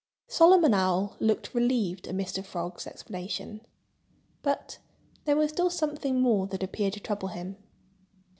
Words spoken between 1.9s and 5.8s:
at Mr. Frog's explanation. But there was still